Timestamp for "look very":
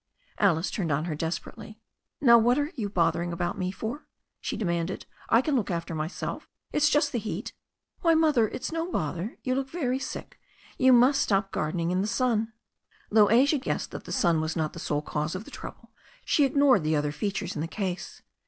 9.53-9.99